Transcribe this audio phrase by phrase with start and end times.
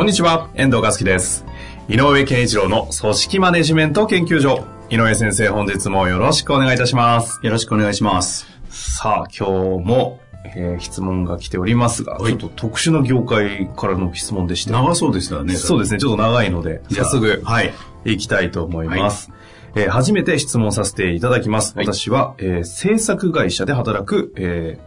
[0.00, 1.44] こんにちは、遠藤和樹です。
[1.86, 4.64] 井上健一郎の組織マネジメント研究所。
[4.88, 7.38] 井上先生、本日もよろしくお願いいたします。
[7.42, 8.46] よろしくお願いします。
[8.70, 10.18] さあ、今日も、
[10.56, 14.72] えー質問が来ておりますが、ちょっと特殊な業界からの質問でして。
[14.72, 15.54] 長そうですよね。
[15.54, 17.74] そうですね、ちょっと長いので、早速、はい。
[18.06, 19.30] いきたいと思います。
[19.74, 21.76] えー初めて質問させていただきます。
[21.76, 24.78] はい私は、えー制作会社で働く、え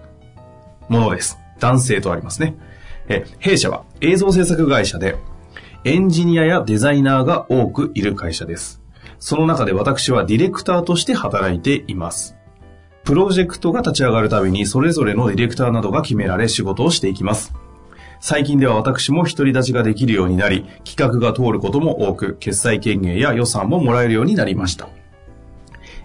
[0.90, 1.38] ーものです。
[1.60, 2.56] 男性とありますね。
[3.08, 5.18] え弊社は映像制作会社で、
[5.84, 8.82] エンジニアやデザイナーが多くいる会社です。
[9.20, 12.36] その中で私はディレクターとして働いています。
[13.04, 17.54] プロジェクトが立ち上がるたびにそれぞれのディレクターなどが決められ仕事をしていきます。
[18.22, 24.88] 最近では私も独り立ちができるようになり、企画が通ることも多く、決済権限や予算ももらえるようになりました。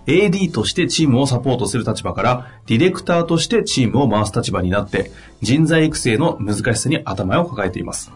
[0.08, 5.10] AD としてチームをサポートする立場から、ディレクターとしてチームを回す立場になって、
[5.42, 8.10] 人材育成の難しさに頭を抱えています。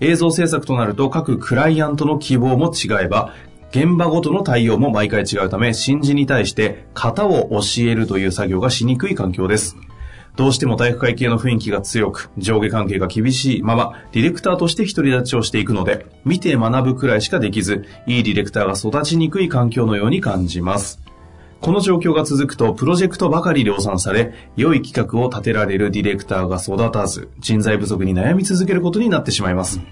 [0.00, 3.32] 映像制作となると各クライアントの希望も違えば、
[3.70, 9.76] 現場ごとの対応も毎回違うため、新人に対して型を教えるという作業がしにくい環境です。
[10.40, 20.98] どうしても体育会系の雰囲気が強く、上下関係が厳しいまま、ディレクターとして独り立ちをしていくので、見て学ぶくらいしかできず、いいディレクターが育ちにくい環境のように感じます。
[21.60, 29.82] この状況が続くと、プロジェクトばかり量産され、良い企画を立てられるディレクターが育たず、人材不足に悩み続けることになってしまいます。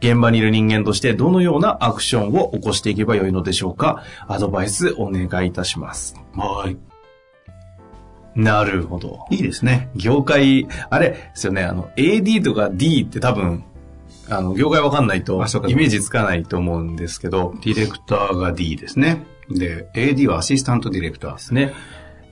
[0.00, 4.02] 現場にいる人間としてどのようなアクションを起こしていけばよいのでしょうか？
[4.26, 6.16] アドバイスお願いいたします。
[6.34, 6.76] はい。
[8.36, 9.24] なるほど。
[9.30, 9.88] いいですね。
[9.96, 13.64] 業界、あれですよね、あの、AD とか D って多分、
[14.28, 15.34] あの、業界わかんないと
[15.68, 19.24] イメージつかないと思うんですけど、ディレクターが D ですね。
[19.48, 21.38] で、AD はアシスタントディレクターで。
[21.40, 21.72] すね。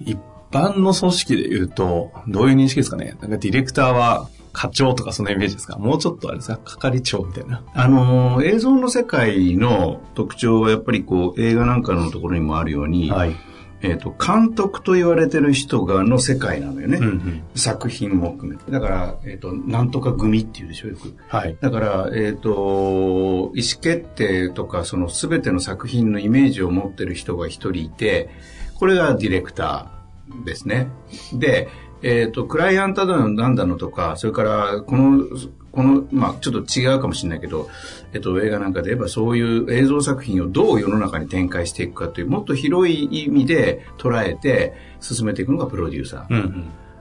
[0.01, 0.19] 一
[0.51, 6.59] 般の組織で言うと、どういう認識ですかねなんかディレクターは課長とかそのイメージですかもうちょっとあれですか？
[6.65, 7.63] 係長みたいな。
[7.75, 13.37] あのー、映像の世界の特徴はやっぱりこう、映画なんかのところにもあるように、はい。
[13.85, 16.97] えっ、と、監督と言われてる人がの世界なのよね。
[16.97, 17.43] うんうん。
[17.55, 18.71] 作品も含めて。
[18.71, 21.15] だから、えっ、と、なんとか組っていうでしょ、よく。
[21.29, 21.59] はい。
[21.61, 28.31] だから、えっ、と、意思決定とか、その全ての作品のイメージを持ってる人が一人いて、
[28.77, 30.89] これがディレクターですね。
[31.35, 31.69] で、
[32.03, 35.25] えっ、と、クライアントだの、なんだのとか、それから、この、
[35.75, 37.69] この、まあ、ちょっと違うかもしれないけど、
[38.13, 46.37] えっと、映画なんかで言えばそういう映像作品をどう世の中に展開していくかという、もっと広い意味で捉えて進めていくのがプロデューサうん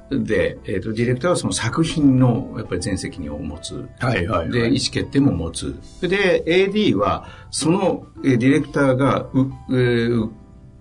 [0.10, 0.20] うん。
[0.20, 0.24] ー。
[0.24, 3.88] で、えっと、ディレクターはその作品の、やっぱり全責任を持つ。
[4.00, 4.52] はいはい、はい。
[4.52, 5.76] で、意思決定も持つ。
[6.02, 10.30] で、AD は、そのえーディレクターがう、えー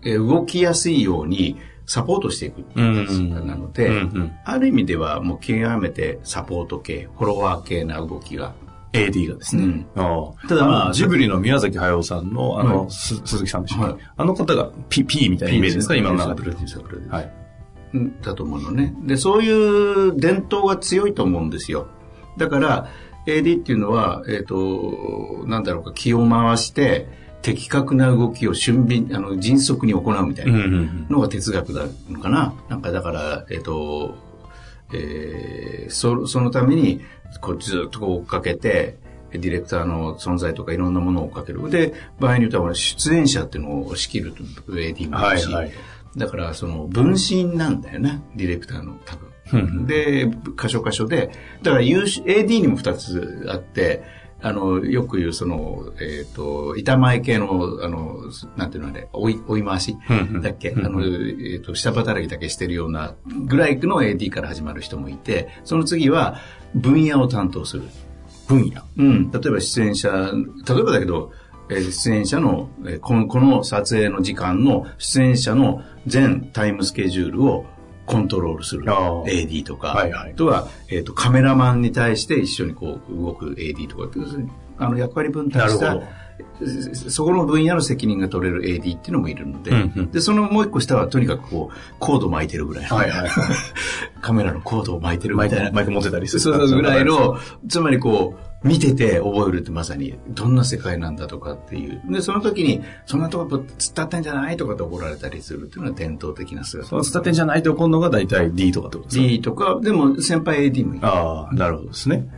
[0.05, 8.55] えー動きやすいようにサポートしていくっていう形なので、うんうんある意味ではもう極めてサポート系、フォロワー系な動きが。
[8.93, 9.87] AD がですね。
[9.95, 15.97] ただまあジブリの宮崎駿さんの、あの、はいす鈴木さんでしたっけ、はいあの方が P, P みたいなイメージですか？
[15.97, 16.43] 今の中で。
[16.43, 17.21] プロデューサー、プロデューサー。
[17.21, 17.33] はい。
[17.95, 18.95] うんだと思うのね。
[19.05, 21.87] で、そういう伝統が強いと思うんですよ。
[22.39, 22.89] だから、
[23.27, 27.09] AD っていうのは、えっ、と、なんだろうか、気を回して、
[27.43, 32.55] 的確な動きを俊敏、あの、迅速に行うみたいなんのが哲学なのかな。
[32.69, 34.17] なんかだから、えっ、と、
[34.95, 37.01] えーそそのために、
[37.41, 38.97] こうずっとこう追っかけて、
[39.33, 41.71] ディレクターの存在とかいろんなものを追っかける。
[41.71, 44.35] で、場合によっては出演者っていうのを仕切る
[44.69, 45.73] AD もあるし、はいはい
[46.17, 49.17] だから、その、分身なんだよね、ディレクターの多
[49.57, 49.87] うん分。
[49.87, 50.31] で、
[50.61, 51.31] 箇所箇所で、
[51.63, 54.03] だから AD にも2つあって、
[54.43, 58.19] あの、よく言う、その、えっ、と、板前系の、あの、
[58.57, 59.97] なんていうのあれ、追い、追い回し
[60.43, 63.15] だっけ、あの、えっ、と、下働きだけしてるような
[63.47, 66.39] ぐらいの AD から始まる人もいて、その次は、
[66.75, 67.85] 分野を担当する。
[68.49, 68.83] 分野？
[68.97, 71.33] うん、例えば出演者、例えばだけど、
[71.71, 77.67] えー出演者の、えーこの、この撮影の時間の出演者の全タイムスケジュールを
[78.13, 78.85] コントロールする。
[78.85, 80.33] AD とか、はいはい。
[80.33, 86.22] あとは、えっ、と、カメラマンに対して一緒にこう動く AD とかっていう、あの、役割分担したなるほど
[87.09, 92.97] そこの分野の責任が取れる AD っていうのもいるので、うんうんで、そのもう一個下はとにかくこう、コード巻いてるぐらいの。
[92.97, 93.31] はいはい。
[94.21, 95.71] カメラのコードを巻いてるみたいな。
[95.73, 96.69] マイク持ってたりすそうる。
[96.69, 97.37] そうぐらいの、
[97.69, 102.01] つまりこう、見てて覚えるってまさに、どんな世界なんだとかっていう。
[102.09, 106.89] で、その時に、そんなとこ突っ立ってんじゃないとかって怒られたりするっていうのは伝統的な姿。
[106.89, 111.07] そのスタテンじゃないと怒るのが大体 D とかってことですか？D とか、でも先輩 AD もいる。
[111.07, 112.29] ああ、なるほどですね。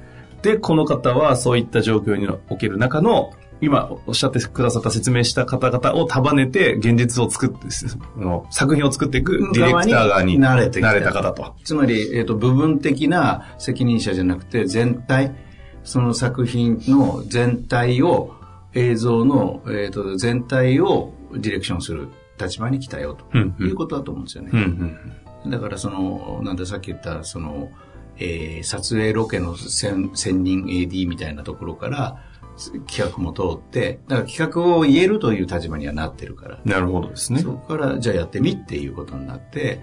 [0.41, 7.69] で、この方はそういった状況における中の、今おっしゃってくださった説明した方々を束ねて現実を作って、
[8.51, 11.55] 作品を作っていくディレクター側に慣れて慣れた方と。
[11.65, 15.35] つまり、えっ、と、部分的な責任者じゃなくて、全体、
[15.83, 18.35] その作品の全体を、
[18.75, 22.09] 映像の、えっ、と、全体をディレクションする
[22.41, 24.51] 立場に来たよ、とうんうんいうことだと思うんですよね。
[24.53, 24.97] うん
[25.45, 25.51] うん。
[25.51, 27.71] だからその、なんださっき言った、その、
[28.17, 32.17] えー撮影ロケの専専任 AD みたいなところから、
[32.87, 37.53] 企画も通って、だから企画を言えるという立場にはなってるから、なるほどですねそ。
[37.53, 39.81] こから、じゃあやってみっていうことになって、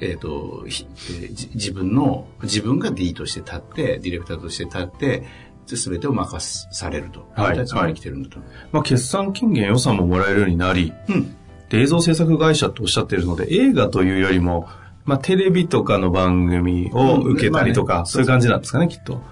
[0.00, 5.24] えっ、と、ひえーじ自分の、自分が D として立って、ディレクターとして立って、
[5.66, 7.28] すべてを任されると。
[7.34, 8.50] はい立場に来てるんだと思う。
[8.72, 11.36] まあ、決算権限予算ももらえるようになり、うん。
[11.68, 14.68] で映像制作会社とおっしゃってるので、映画というよりも、
[15.04, 19.22] まあ、テレビとかの番組を受けたりとか、うんまあねそういう感じなんですかね、きっと。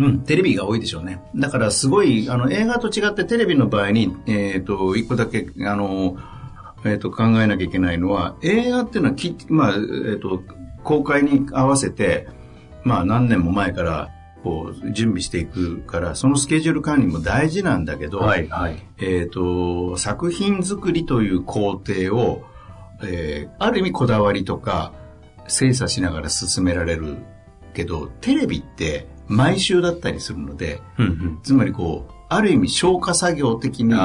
[0.00, 1.22] うん、テレビが多いでしょうね。
[1.36, 6.16] だからすごい、あの、映画と違ってテレビの場合に、えっ、と、一個だけ、あの、
[6.84, 10.42] えっ、と、考えなきゃいけないのは、映画っていうのはき、まあ、えっ、と、
[10.82, 12.28] 公開に合わせて、
[12.82, 14.08] まあ、何年も前から、
[14.42, 18.76] こう、準備していくから、そのスケジュール管理も大事なんだけど、はい、はい。
[18.98, 22.42] えっ、と、作品作りという工程を、
[23.02, 24.92] えーある意味こだわりとか、
[25.48, 27.16] 精査しながら進められる
[27.74, 31.40] けど、テレビって毎週だったりするので、うんうん。
[31.42, 33.92] つまりこう、ある意味消化作業的に。
[33.92, 33.96] え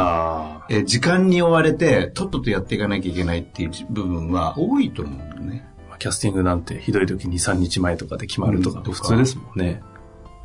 [0.79, 5.67] ー時間に追われて、とっととやっていかなきゃいけないっていう部分は多いと思うんだよね。
[5.99, 9.81] キャスティングなんてひどい時に3日前とかで決まるとか普通ですもんね。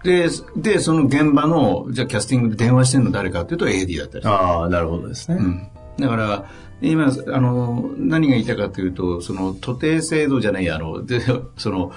[0.04, 5.36] で、で、その現場の、じゃあキャスティングで電話してるの誰かっていうと AD だったりああ、なるほどですね。
[5.38, 5.68] うん
[5.98, 6.46] だから、
[6.80, 11.20] 今、あの、何が言いたいかというと、その、徒弟制度じゃないや、あの、で、
[11.58, 11.92] その、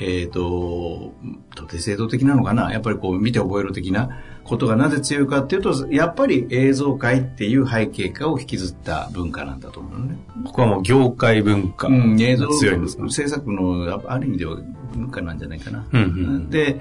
[0.00, 1.12] えっ、と、
[1.54, 2.72] 徒弟制度的なのかな？
[2.72, 4.08] やっぱりこう、見て覚える的な
[4.44, 10.18] ことがなぜ強いかっていうと、やっぱり映像界っていう背景化を引きずった文化なんだと思うのね。
[10.46, 14.56] ここはもう業界文化うん、映像が強いんですか、制作の、あある意味では
[14.94, 15.86] 文化なんじゃないかな。
[15.92, 16.80] うんうんで、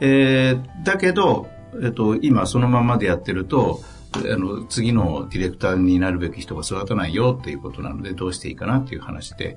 [0.00, 1.48] えーだけど、
[1.82, 3.80] えっと、今そのままでやってると、
[4.14, 9.56] あの、次のディレクターになるべき人が育たないよっていうことなので、どうしていいかなっていう話で、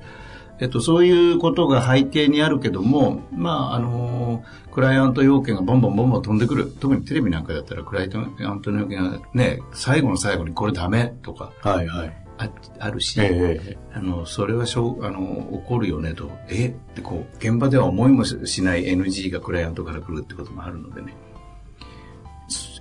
[0.59, 4.43] えっと、そういうことが背景にあるけども、まあ、あの、
[4.73, 6.71] クライアント要件がボンボンボンボン飛んでくる。
[6.79, 12.17] 特にテレビなんかだったら、クライアントの要件がね、最後の最後にこれダメとかはいはい。
[12.37, 12.49] あ
[12.79, 16.67] あるし、ええあの、それはしょう、あの、起こるよねと、え？
[16.67, 21.15] ってこう、現場では思いもしない NG がクライアントから来るってこともあるのでね。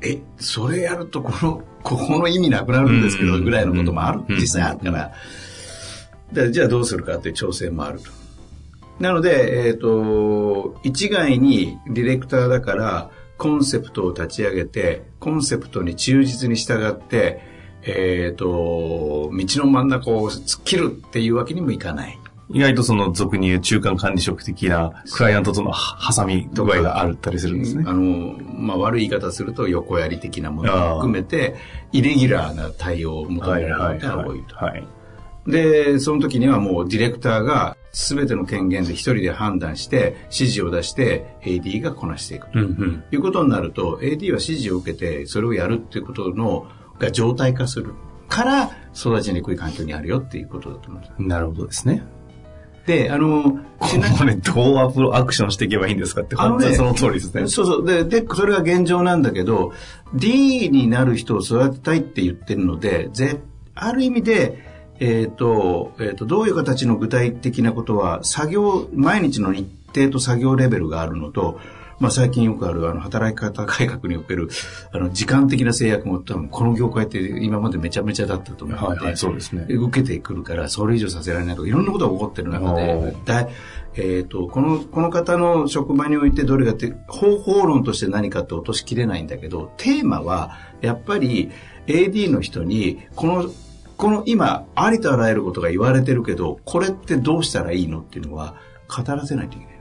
[0.02, 5.12] え、それやるとこの、 ここの意味なくなるんですけど、うんぐらいのこともある、うん実際あるから。
[6.32, 8.10] でじゃあどうするかっていう調整もあると。
[9.00, 17.40] なので、えっ、と、一概にディレクターだから、コンセプトを立ち上げて、コンセプトに忠実に従って、
[17.82, 22.18] えっ、と、道の真ん中を突っ切るっていうわけにもいかない。
[22.50, 27.84] 意外とその俗に言う中間管理職的なクライアントとのは挟み具合があったりするんですね。
[27.86, 31.56] あの、まあ、悪い言い方すると横やり的なものを含めて、
[31.92, 34.56] イレギュラーな対応を求められることが多いと。
[34.56, 34.86] はい。
[35.46, 43.04] で、その時にはもうディレクターが全ての権限で一人で判断して、指示を出して AD がこなしていくとうんうん。
[43.10, 46.66] いうことになると、AD は指示を受けて、それをやるっていうことの、
[46.98, 47.94] が常態化する
[48.28, 51.22] から、育ちにくい環境にあるよっていうことだと思います。
[51.22, 52.02] なるほどですね。
[52.88, 57.46] で、あの、ちなこれどうアプロアクションしていけばいいんですかって、本当にその通りですね。
[57.46, 57.86] そうそう。
[57.86, 59.74] で、で、それが現状なんだけど、
[60.14, 63.40] D になる人を育てたいって言ってるので、ぜ、
[63.74, 64.64] ある意味で、
[65.00, 71.60] えっ、と、えっ、と、どういう形の具体的なことは、作業、毎日の日程と作業レベルがあるのと、
[72.00, 74.48] まあ最近よくある、あの、働き方改革における、
[74.92, 79.66] あの、時間的な制約も多分、この業界って今までめちゃめちゃだったと思うので、はいはい、そうですね。
[79.68, 83.48] 受けてくるから、それ以上させられないとか、いろんなことが起こってる中おでー、だ
[83.96, 91.50] えっ、と、この、この方の職場においてどれかって、方法論として何かって落としきれないんだけど、テーマは、やっぱり
[91.88, 93.50] AD の人に、この、
[93.96, 98.54] この今、ありとあらゆることが言われてるけど、これってどうしたらいいのっていうのは、
[98.88, 99.78] 語らせないといけない。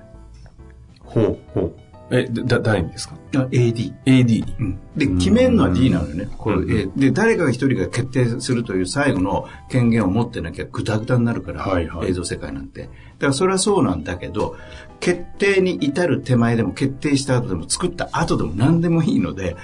[1.04, 1.87] ほう、ほう。
[2.10, 3.16] え、だ、誰にですか？
[3.36, 3.94] あ ?AD。
[4.06, 4.56] ?AD に。
[4.60, 6.30] うんで、決めるのは D なのよね。
[6.38, 12.84] これうんえーで、誰かが一人が決定するという最後の権限を持ってなきゃグダグダになるから、はいはい映像世界なんて。
[12.84, 12.94] だか
[13.28, 14.56] らそれはそうなんだけど、
[15.00, 19.56] 決定に至る手前でも決定した後でも作った後でも何でもいいので、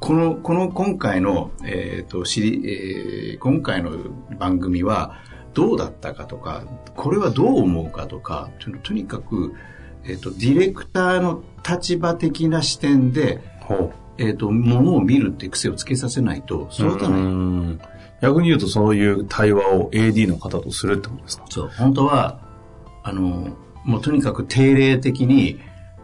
[0.00, 3.92] この、この今回の、えっ、と、知り、えー今回の
[4.38, 5.20] 番組は
[5.54, 6.64] どうだったかとか、
[6.96, 9.52] これはどう思うかとか、ととにかく、
[10.04, 17.20] えっ、と、ディレクターの立場的な視点で、ほえっ、と、ものを見るって癖をつけさせないと育たない。
[17.20, 17.80] ん
[18.20, 21.44] 逆に言うとそういう対話を AD の方とするってことですか？
[21.50, 22.40] そう、本当は、
[23.02, 25.58] あの、もうとにかく定例的に、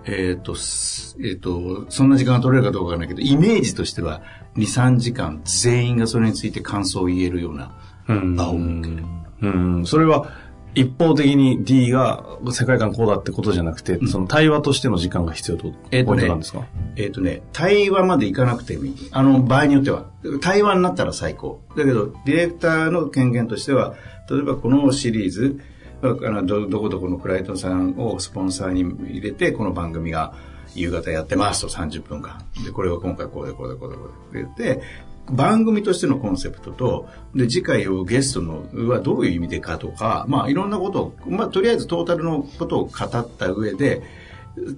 [0.05, 4.23] えっ、と、すえっ、と、そんな時間が取れるかどうかわからないけど、イメージとしては、
[4.57, 7.77] 2、3時間全員がそれについて感想を言えるような
[8.09, 9.05] うん場を設ける。
[9.43, 9.49] う
[9.81, 9.87] ん。
[9.87, 10.31] それは
[10.75, 15.73] 一方的に D が世界観こうだってことじゃなくて、その対話としての時間が必要と？
[15.91, 19.09] えっとねなんですか、えっ、とね、対話までいかなくてもいい。
[19.11, 20.07] あの、場合によっては。
[20.41, 21.63] 対話になったら最高。
[21.77, 23.95] だけど、ディレクターの権限としては、
[24.31, 25.61] 例えばこのシリーズ、
[26.03, 30.35] あのどどこどこのクライトンさんをスポンサーに入れて、この番組が
[30.75, 32.45] 夕方やってますと30分間。
[32.65, 34.43] で、これは今回こうでこうでこうでこうで。
[34.43, 34.83] って言って、
[35.31, 44.03] 番組としてのコンセプトと、で、次回をゲストのはどういう意味でかとか、まあいろんなことを、まあとりあえずトータルのことを語った上で、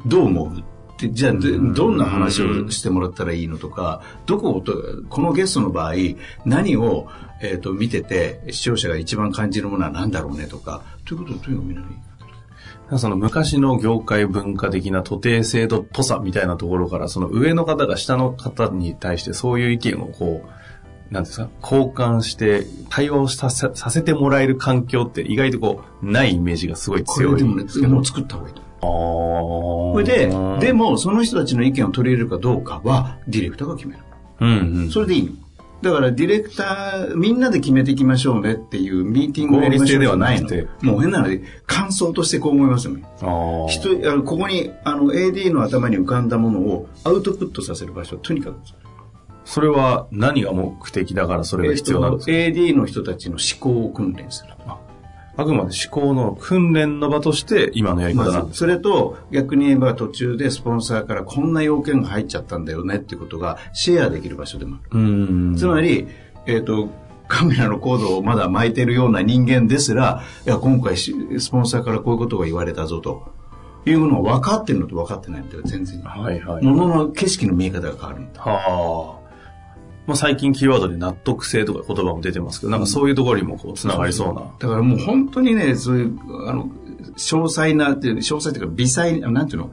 [0.06, 4.74] どう思うって、じゃあ、でどんな話をしてもらったらいいのとか、どこをと、
[5.08, 5.94] このゲストの場合、
[6.44, 7.08] 何を、
[7.42, 12.09] えっ、と、見てて、視聴者が一番感じるものは何だろうねとか、ということをとにかくみんなに。
[12.98, 27.94] その昔の業界文化的な徒弟制度っぽさみたいなところから、その上の方が下の方に対してそういう意見をこう、なんですか、交換して対話をさせさせてもらえる環境って意外とこう、ないイメージがすごい強いんですけど。
[27.94, 28.62] もう作った方がいいと。
[28.82, 34.00] あーそれで、でも、その人たちの意見を取り入れるかどうかは、ディレクターが決める。
[34.40, 34.90] うんうん。
[34.90, 35.32] それでいいの。
[35.82, 40.48] だから、ディレクター、みんなで決めていきましょうねっていうミーティングをやりましょうじゃないの。
[40.82, 43.04] もう変なので、感想としてこう思いますよね。
[43.22, 48.58] あー人あのここにあの AD の頭に浮かんだものをアウトプットさせる場所とにかく
[49.44, 54.52] それは何が目的だからそれが必要なんですか、えっと AD の人たちの思考を訓練する。
[55.36, 65.00] あくまで思考の訓練の場として今のやり方なんですそれと逆に言えば途中でスポンサーからこんな要件が入っちゃったんだよねっていうことがシェアできる場所でもある。
[65.00, 65.02] う
[65.52, 65.56] ん。
[65.56, 66.08] つまり、
[66.46, 66.88] えっ、と、
[67.28, 73.32] カメラのコードをまだ巻いてるような人間ですら、いや、今回しスポンサーからこういうことが言われたぞと。
[73.86, 76.02] いうのを分かってるのと分かってないのと全然。
[76.02, 76.64] はいはい。
[76.64, 78.42] ものの景色の見え方が変わるんだ。
[78.42, 79.19] はあ。
[80.10, 84.40] まあ、最近キーワードで納得性とか言葉も出てますけど、なんかそういうところにもこう、つながりそうな。
[84.58, 86.68] だからもう本当にね、そういう、あの、
[87.16, 89.70] 詳細な、詳細というか微細、なんていうの、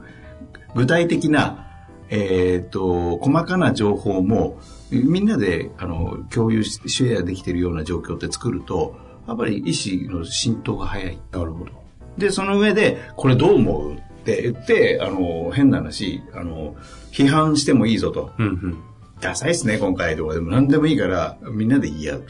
[0.76, 1.66] 具体的な、
[2.08, 4.60] えっ、と、細かな情報も、
[4.92, 8.94] みんなで、あの、共有し、シェアできているような状況って作ると、
[9.26, 9.72] やっぱり意
[10.08, 11.18] 思の浸透が早い。
[11.32, 11.72] なるほど。
[12.16, 13.94] で、その上で、これどう思う？
[13.94, 16.76] って言って、あの、変な話、あの、
[17.10, 18.30] 批判してもいいぞと。
[18.38, 18.78] うんうん。
[19.20, 22.26] ダサいっすね、今回とかでも何でもいいから、みんなで言い合う。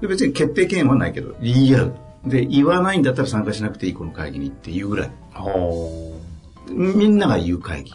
[0.00, 1.94] で別に決定権はないけど、言い合う。
[2.26, 5.10] で、言わないんだったら参加しなくていい、この会議にっていうぐらい。
[5.32, 6.18] は
[6.68, 7.92] みんなが言う会議。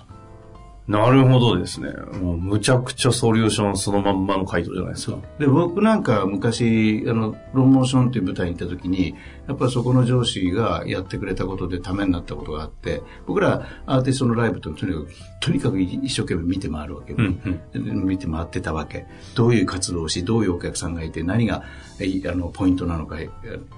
[0.90, 0.92] あ。
[0.92, 1.90] なるほどですね。
[2.22, 5.18] もうむちゃくちゃソリューションそのまんまの回答じゃないですか。
[5.40, 9.14] で、僕なんか昔、あの、ロンモーションっていう舞台に行った時に、
[9.48, 15.08] やっぱりそこの上司がやってくれたことでためになったことがあって、僕らアーティストのライブってとにかく、
[15.42, 17.40] とにかく一生懸命見て回るわけ、うん
[17.74, 19.06] で見て回ってたわけ。
[19.36, 21.64] どういう活動をし、どういうお客さんがいて、何が
[22.00, 23.20] えあのポイントなのかっ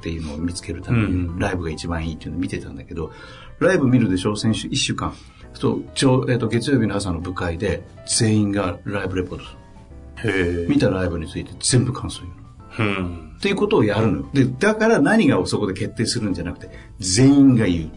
[0.01, 3.11] ていうのを見つけるために、うんライブが一番いいっていうのを見てたんだけど、
[3.59, 4.35] ライブ見るでしょ？
[4.35, 5.13] 先週1週間。
[5.53, 10.67] そうちょえっと月曜日の朝の部会で全員がライブレポートする。
[10.69, 12.99] 見たライブについて全部感想言うの。
[13.01, 13.29] うん。
[13.37, 14.31] っていうことをやるの。
[14.33, 17.89] で、だから何がそこで決定するんじゃなくて、全員が言う。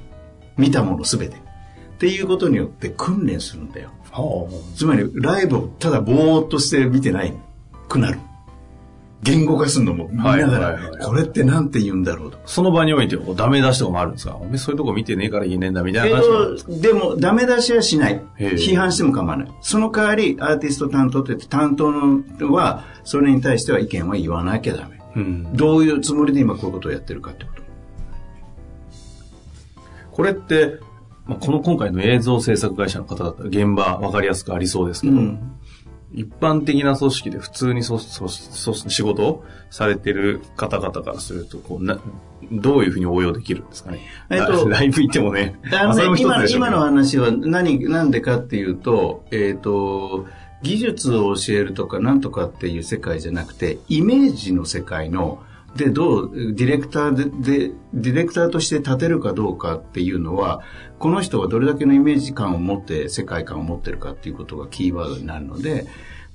[0.56, 1.36] 見たものすべて。
[1.36, 1.38] っ
[1.98, 3.90] ていうことによって訓練するんだよ。
[4.10, 7.32] はつまり、ライブをただぼーっとして見てない
[7.88, 8.20] くなる。
[9.22, 12.38] 言語化するのも見ながら、これってなんて言うんだろうと。
[12.38, 12.40] あ。
[12.44, 14.34] その場においてダメ出しとかもあるんですか？
[14.36, 18.20] お前そういうとこ見てねえから言えねえんだみたえいな話もあるんですかーでも、ダメ出しはしない。
[18.36, 19.52] 批判しても構わない。
[19.60, 25.00] その代わり、アーティスト担当って担当のは、それに対しては意見は言わなきゃダメ。
[25.14, 25.56] うん。
[25.56, 27.62] どういうつもりで今こういうことをやってるかってこと。
[30.10, 30.78] これって、
[31.26, 35.52] まあ、この今回の映像制作会社の方だったら現場わかりやすくありそうですけど、うん
[36.14, 41.98] 一般的な組織で普通にそそそ仕事をされてる方々からすると、こうな、
[42.50, 44.00] どういうふうに応用できるんですかね。
[44.30, 45.58] えっとライブ行ってもね。
[45.72, 50.26] あのね今今の話は何、なんでかっていうと、えっ、と、
[50.62, 55.42] 技術を教えるとかなんとかっていう世界じゃなくて、イメージの世界の、
[55.76, 60.60] で、どう、ディレクターで、で、ディレクターとして立てるかどうかっていうのは、
[60.98, 65.86] この人がどれだけのイメージ感を持って、世界観を持ってるかっていうことがキーワードになるので、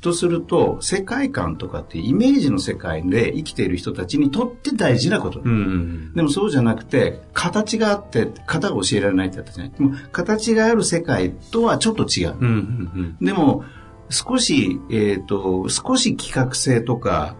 [0.01, 5.39] とすると、世界観とかっていうイメージの世界で生きている人たちにとって大事なこと。
[5.39, 9.73] うんうんでもそうじゃなくて、形があって、型が教えられないってやったじゃない。
[9.73, 12.35] でも形がある世界とはちょっと違う。
[12.39, 12.45] うん。
[12.45, 13.63] うんうんでも、
[14.09, 17.35] 少し、えっ、と、少し企画性とか、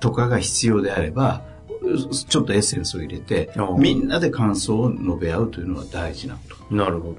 [0.00, 1.42] とかが必要であれば、
[2.28, 6.56] ちょっとエッセンスを入れてみんなで感想を述べ合うというのは大事なこと。
[6.70, 6.76] うん。
[6.76, 7.14] なるほど。
[7.14, 7.16] だ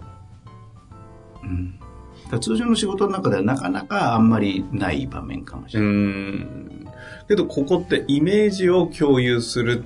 [2.30, 5.94] から通常の仕事の中ではなかなかあんまりない場面かもしうれない。
[5.96, 6.88] ん。
[7.28, 9.84] けど、ここってイメージを共有する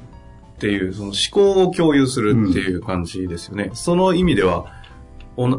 [0.55, 3.71] っていう、その思考を共有するっていう感じですよね。
[3.73, 4.67] その意味では、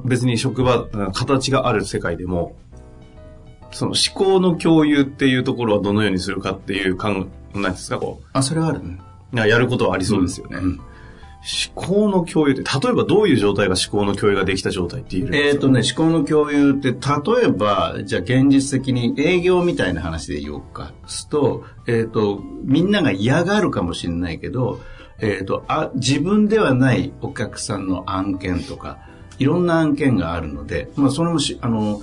[0.05, 2.57] 別に職場、形がある世界でも、
[3.73, 8.99] その思考の共有っていうところはどのようにするかっていう感、なんですか、こあ、それはあるね。
[9.33, 10.59] う、やることはありそうですよね。
[10.59, 10.81] うん
[11.47, 20.93] 思考の共有って、例えばどういう状態が思考の共有ができた状態って言えるんでえっ、すかとね、思考の共有って、例えば、じゃあ現実的に営業みたいな話で言おうか。
[21.07, 24.81] すと、えっ、と、みんなが嫌がるかもしれないけど、
[25.21, 28.99] えっ、とあ、自分ではないお客さんの案件とか、
[29.39, 32.03] いろんな案件があるので、まあ、それもし、あの、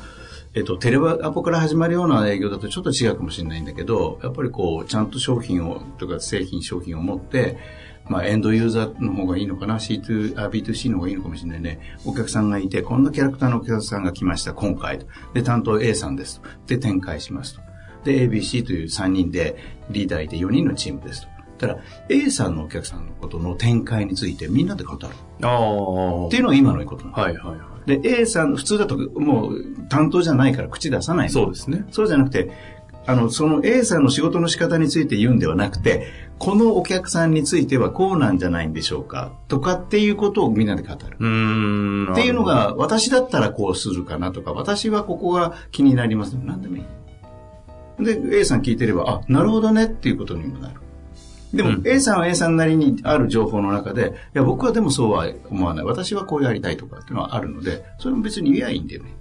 [0.55, 7.57] えっと、テレワアポから始まるような営業だとちょっと違うかもしれないんだけど、やっぱりこう、ちゃんと商品を、とか製品、商品を持って、
[8.05, 11.79] まあ、エンドユーザーの方がいいのかな ?C2、あ B2C の方がいいのかもしれないね。
[12.05, 15.07] お客さんがいて、こんなキャラクターのお客さんが来ました、今回と。
[15.33, 16.47] で、担当 A さんですと。
[16.67, 17.61] で、展開しますと。
[18.03, 19.57] で、ABC という3人で、
[19.89, 21.33] リーダーいて4人のチームですと。
[21.57, 21.77] たら、
[22.09, 25.07] A さんのお客さんのことの展開についてみんなで語る。
[25.41, 26.27] ああ。
[26.27, 27.17] っていうのが今のことなの。
[27.17, 27.72] はいはいはい。
[27.85, 31.85] で、A さん、普通だともう担当じゃないから口出さないのそうですね。
[31.91, 32.51] そうじゃなくて、
[33.05, 36.07] あの、その A さんの仕事の仕方について言うんではなくて、
[36.39, 41.17] このお客さんについてはこうなんじゃないんでしょうかとかっていうことをみんなで語る。
[41.19, 42.13] うーん。
[42.13, 46.33] っていうのが、私だったらこうするかなとか、私はここが気になります。
[46.33, 46.83] 何でもいい。
[48.03, 50.82] で、A さん聞いてれば、あ、なるほどねっていうことにもなる。
[51.53, 55.85] でも、うん A さんは A さんなりにある情報の中で、いや、僕はでもそうは思わない。
[55.85, 59.13] 私はこうやりたいとかっていうのはあるので、それも別に言えばいいんだよね。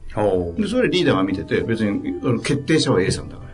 [0.57, 3.51] で、それリーダーが見てて、別に決定者は A さんだから。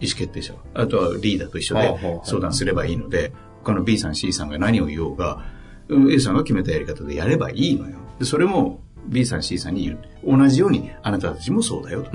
[0.00, 0.60] 意思決定者は。
[0.74, 3.32] あとはリーダーと一緒で相談すればいいので、
[3.62, 5.44] 他の B さん C さんが何を言おうが、
[5.88, 7.96] うん A さんが決めたやり方でやればいいのよ。
[8.18, 10.38] で、それも B さん C さんに言う。
[10.38, 12.10] 同じようにあなたたちもそうだよと。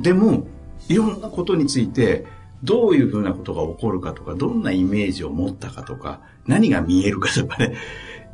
[0.00, 0.46] でも、
[0.88, 2.26] いろんなことについて、
[2.64, 7.76] どういうふうなことが起こるかとか、どんなイメージを持ったかとか、何が見えるかとかね、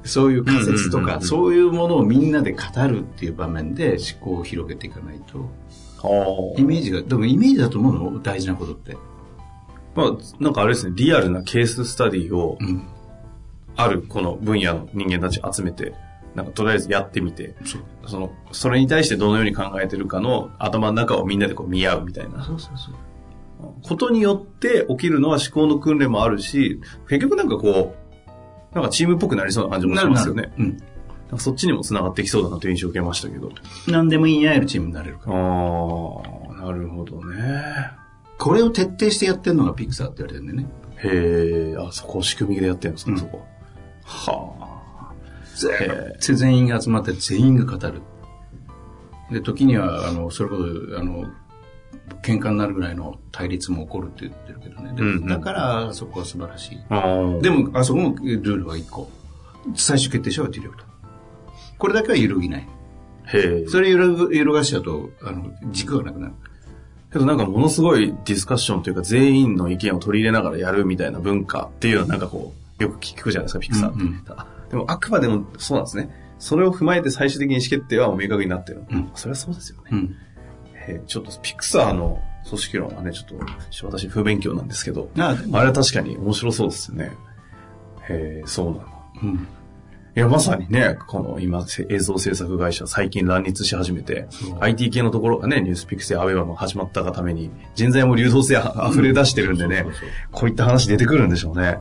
[0.04, 5.50] そういう仮説とか、そういうものをみんなで語るっていう場面で思考を広げていかないと、
[5.98, 8.22] はイメージが、でもイメージだと思うの？
[8.22, 8.96] 大事なことって。
[9.94, 12.86] まあ、なんかあれですね、リアルなケーススタディを、うん。
[13.76, 15.94] あるこの分野の人間たち集めて、
[16.34, 17.56] なんかとりあえずやってみて。
[18.06, 22.94] その、それに対してどのように考えてるかの頭の中をみんなでこう見合うみたいなそうそうそう。
[23.82, 27.94] ことによって起きるのは思考の訓練もあるし、結局なんかこ
[28.72, 30.52] う、なんかチームっぽくなりそうな感じもしますよね。
[30.58, 30.68] うん。
[30.68, 30.78] なん
[31.30, 33.50] かそっちにも繋がってきそうだなという印象を受けましたけど。
[33.88, 35.38] 何でも言い合えるチームになれるかあら。
[35.38, 37.44] あ、なるほどね。
[38.38, 40.74] これを徹底してやってるのがピクサーって言われてるんだよね。
[40.98, 43.46] へえ、あ、そこを仕組みでやってるんですか、うんそこ。
[44.02, 44.54] は
[45.80, 48.02] へ全全員が集まって全員が語る。
[49.30, 51.26] で、時には、あの、それこそ、あの、
[52.22, 54.94] 喧嘩になるぐらいの対立も起こるって言ってるけどね。
[54.94, 57.42] でうんうんだから、そこは素晴らしい。
[57.42, 59.10] でも、あそこもルールは一個。
[59.74, 60.86] 最終決定者はディレクター。
[61.78, 62.68] これだけは揺るぎない。
[63.26, 63.66] へえ。
[63.68, 66.32] それ揺るぐ揺るがしちゃうと、あの、軸がなくなる。
[67.12, 74.02] けどなんかものすごいディスカッションというか全員の意見を取り入れながらやるみたいな文化っていうのはなんかこう、よく聞くじゃないですか、ピクサーって。
[74.02, 76.10] うんうんあでもあくまでもそうなんですね。
[76.40, 78.82] それを踏まえて最終的に意思決定は明確になってる。
[78.90, 79.90] うんそれはそうですよね。
[79.92, 80.16] うん。
[80.88, 87.12] へえちょっとピクサーの組織論はね、ちょっと私不勉強なんですけど、ああ、れは確かに面白そうですよね。
[88.08, 88.86] へえ、そうなんだ。
[89.22, 89.48] うん。
[90.16, 94.28] いや、まさにね、この今、映像制作会社、最近乱立し始めて
[94.60, 99.84] IT 系のところがね、ニュースピックスやアウェイバも始まったがために、人材も流動性あ溢れ出してるんでね
[100.30, 101.78] こういった話出てくるんでしょうね。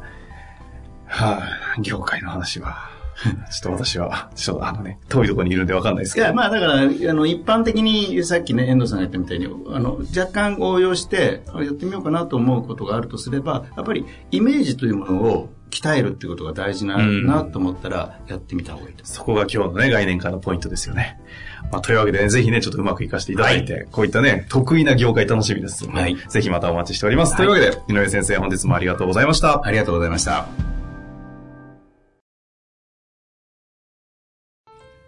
[1.06, 1.44] は
[1.78, 2.93] い、業界の話は。
[3.52, 6.28] ちょっと私は、ちょっとあのね、遠いところにいるんでわかんないですけど。
[6.28, 19.06] いや、まあだから、あの、一般的に、さっきね、遠藤さんが言ったみたいに、あの、若干応用して、やってみようかなと思うことがあるとすれば、やっぱりイメージというものを鍛えるっていうことが大事な、なと思ったら、やってみた方がいいと。
[19.06, 21.20] そこが今日のね、概念化のポイントですよね。
[21.72, 26.16] まあ、というわけでね、ぜひね、ちょっとうまくいかせていただいて、はい、こういったね、得意な業界楽しみです、はい。
[26.30, 27.32] ぜひまたお待ちしております。
[27.32, 29.66] はい、というわけで、井上先生、本日もありがとうございました。
[29.66, 30.83] ありがとうございました。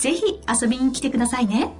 [0.00, 1.72] ぜひ遊びに来てくださいね。